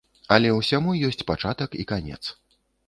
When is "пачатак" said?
1.31-1.81